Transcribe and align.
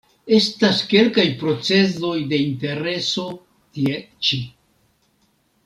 Estas 0.35 0.79
kelkaj 0.93 1.25
procezoj 1.41 2.15
de 2.31 2.41
intereso 2.45 3.27
tie 3.77 4.01
ĉi. 4.31 4.41